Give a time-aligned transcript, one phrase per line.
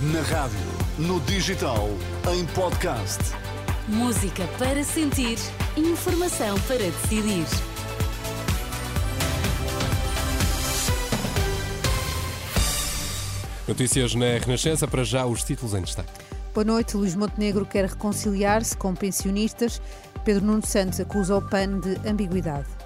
[0.00, 0.60] Na rádio,
[0.96, 1.88] no digital,
[2.32, 3.18] em podcast.
[3.88, 5.36] Música para sentir,
[5.76, 7.44] informação para decidir.
[13.66, 16.12] Notícias na Renascença, para já os títulos em destaque.
[16.54, 16.96] Boa noite.
[16.96, 19.82] Luís Montenegro quer reconciliar-se com pensionistas.
[20.24, 22.77] Pedro Nuno Santos acusa o PAN de ambiguidade.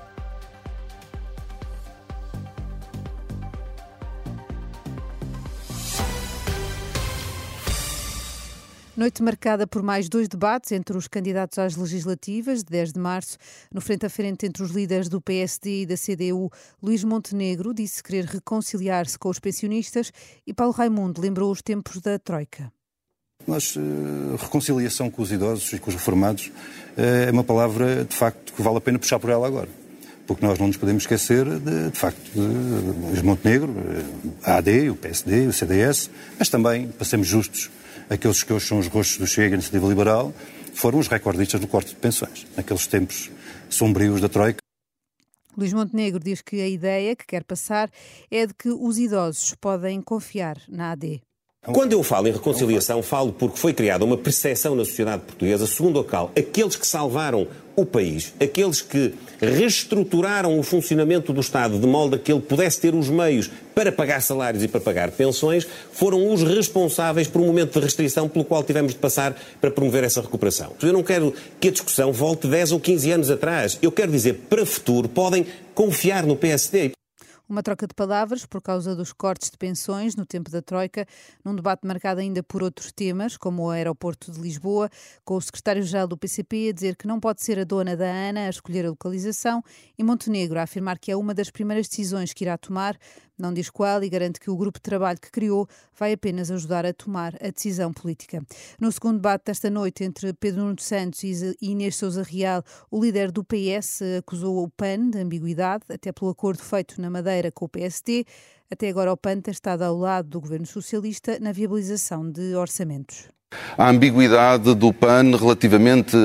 [8.94, 13.38] Noite marcada por mais dois debates entre os candidatos às legislativas, de 10 de março.
[13.72, 16.50] No frente a frente entre os líderes do PSD e da CDU,
[16.82, 20.12] Luís Montenegro disse querer reconciliar-se com os pensionistas
[20.46, 22.70] e Paulo Raimundo lembrou os tempos da Troika.
[23.46, 28.14] Nós, uh, reconciliação com os idosos e com os reformados uh, é uma palavra, de
[28.14, 29.70] facto, que vale a pena puxar por ela agora.
[30.26, 33.74] Porque nós não nos podemos esquecer, de, de facto, de, de Montenegro,
[34.44, 37.70] a AD, o PSD, o CDS, mas também, para sermos justos,
[38.12, 40.34] aqueles que hoje são os rostos do Chega e Iniciativa Liberal,
[40.74, 43.30] foram os recordistas do corte de pensões, naqueles tempos
[43.68, 44.58] sombrios da Troika.
[45.56, 47.90] Luís Montenegro diz que a ideia que quer passar
[48.30, 51.20] é de que os idosos podem confiar na AD.
[51.64, 56.00] Quando eu falo em reconciliação, falo porque foi criada uma percepção na sociedade portuguesa segundo
[56.00, 61.86] a qual aqueles que salvaram o país, aqueles que reestruturaram o funcionamento do Estado de
[61.86, 65.66] modo a que ele pudesse ter os meios para pagar salários e para pagar pensões,
[65.92, 70.04] foram os responsáveis por um momento de restrição pelo qual tivemos de passar para promover
[70.04, 70.72] essa recuperação.
[70.82, 73.78] Eu não quero que a discussão volte 10 ou 15 anos atrás.
[73.80, 76.92] Eu quero dizer, para o futuro, podem confiar no PSD.
[77.48, 81.06] Uma troca de palavras por causa dos cortes de pensões no tempo da Troika,
[81.44, 84.88] num debate marcado ainda por outros temas, como o aeroporto de Lisboa,
[85.24, 88.46] com o secretário-geral do PCP a dizer que não pode ser a dona da ANA
[88.46, 89.62] a escolher a localização
[89.98, 92.96] e Montenegro a afirmar que é uma das primeiras decisões que irá tomar,
[93.38, 95.66] não diz qual e garante que o grupo de trabalho que criou
[95.98, 98.42] vai apenas ajudar a tomar a decisão política.
[98.80, 103.30] No segundo debate desta noite entre Pedro Nuno Santos e Inês Souza Real, o líder
[103.30, 107.68] do PS acusou o PAN de ambiguidade, até pelo acordo feito na Madeira com o
[107.68, 108.24] PSD.
[108.70, 113.28] Até agora o PAN tem estado ao lado do governo socialista na viabilização de orçamentos
[113.76, 116.16] a ambiguidade do PAN relativamente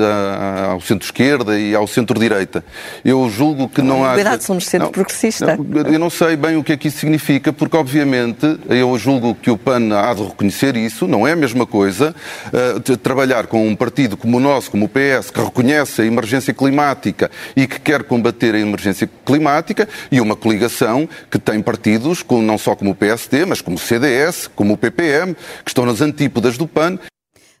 [0.70, 2.64] ao centro-esquerda e ao centro-direita.
[3.04, 4.12] Eu julgo que não há...
[4.12, 5.58] Ambiguidade somos centro-progressista.
[5.90, 9.50] Eu não sei bem o que é que isso significa, porque obviamente eu julgo que
[9.50, 12.14] o PAN há de reconhecer isso, não é a mesma coisa
[12.46, 16.52] uh, trabalhar com um partido como o nosso, como o PS, que reconhece a emergência
[16.52, 22.42] climática e que quer combater a emergência climática, e uma coligação que tem partidos, com,
[22.42, 26.00] não só como o PSD, mas como o CDS, como o PPM, que estão nas
[26.00, 26.98] antípodas do PAN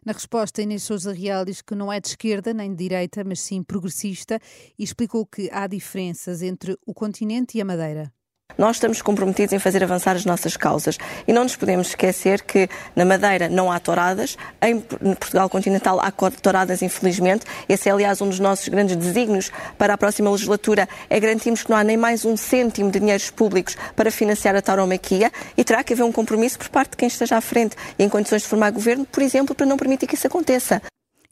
[0.04, 3.40] na resposta, Inês Souza Real diz que não é de esquerda nem de direita, mas
[3.40, 4.40] sim progressista
[4.78, 8.12] e explicou que há diferenças entre o continente e a Madeira.
[8.58, 10.98] Nós estamos comprometidos em fazer avançar as nossas causas
[11.28, 16.10] e não nos podemos esquecer que na Madeira não há touradas, em Portugal continental há
[16.10, 17.46] touradas, infelizmente.
[17.68, 21.70] Esse é, aliás, um dos nossos grandes desígnios para a próxima legislatura, é garantirmos que
[21.70, 25.84] não há nem mais um cêntimo de dinheiros públicos para financiar a tauromaquia e terá
[25.84, 28.48] que haver um compromisso por parte de quem esteja à frente e em condições de
[28.48, 30.82] formar governo, por exemplo, para não permitir que isso aconteça.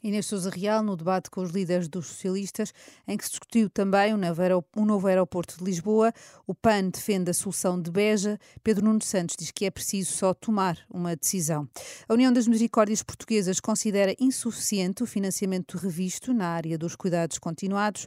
[0.03, 2.71] Inês Souza Real, no debate com os líderes dos socialistas,
[3.07, 6.13] em que se discutiu também o novo aeroporto de Lisboa,
[6.45, 10.35] o PAN defende a solução de Beja, Pedro Nuno Santos diz que é preciso só
[10.35, 11.67] tomar uma decisão.
[12.07, 18.05] A União das Misericórdias Portuguesas considera insuficiente o financiamento revisto na área dos cuidados continuados.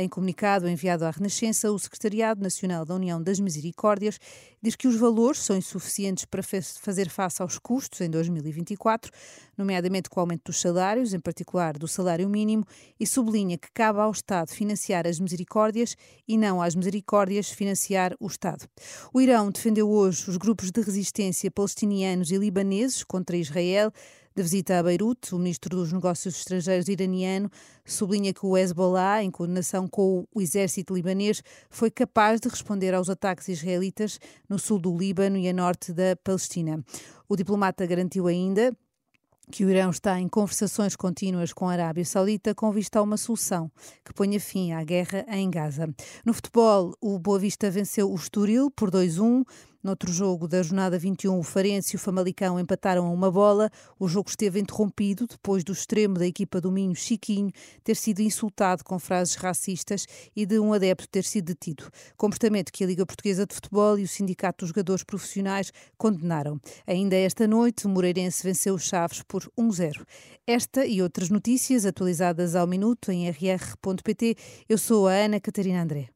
[0.00, 4.18] Em comunicado enviado à Renascença, o Secretariado Nacional da União das Misericórdias
[4.62, 9.12] diz que os valores são insuficientes para fazer face aos custos em 2024,
[9.58, 12.64] nomeadamente com o aumento dos salários, em particular do salário mínimo,
[12.98, 15.94] e sublinha que cabe ao Estado financiar as misericórdias
[16.26, 18.66] e não às misericórdias financiar o Estado.
[19.12, 23.92] O Irão defendeu hoje os grupos de resistência palestinianos e libaneses contra Israel
[24.40, 27.50] de visita a Beirute, o ministro dos Negócios Estrangeiros iraniano
[27.84, 33.10] sublinha que o Hezbollah, em coordenação com o exército libanês, foi capaz de responder aos
[33.10, 34.18] ataques israelitas
[34.48, 36.82] no sul do Líbano e a norte da Palestina.
[37.28, 38.74] O diplomata garantiu ainda
[39.50, 43.16] que o Irão está em conversações contínuas com a Arábia Saudita com vista a uma
[43.16, 43.70] solução
[44.04, 45.92] que ponha fim à guerra em Gaza.
[46.24, 49.44] No futebol, o Boa Vista venceu o Estoril por 2-1.
[49.82, 53.70] Noutro jogo da jornada 21, o Farense e o Famalicão empataram a uma bola.
[53.98, 57.50] O jogo esteve interrompido depois do extremo da equipa do Minho, Chiquinho,
[57.82, 60.06] ter sido insultado com frases racistas
[60.36, 61.88] e de um adepto ter sido detido.
[62.14, 66.60] Comportamento que a Liga Portuguesa de Futebol e o Sindicato dos Jogadores Profissionais condenaram.
[66.86, 70.04] Ainda esta noite, o Moreirense venceu os Chaves por 1-0.
[70.46, 74.36] Esta e outras notícias atualizadas ao minuto em rr.pt.
[74.68, 76.10] Eu sou a Ana Catarina André.